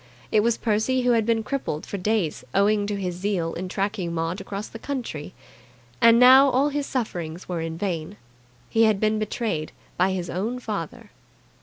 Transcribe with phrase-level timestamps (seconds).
[0.31, 4.11] It was Percy who had been crippled for days owing to his zeal in tracking
[4.11, 5.35] Maud across country.
[6.01, 8.17] And now all his sufferings were in vain.
[8.67, 11.11] He had been betrayed by his own father.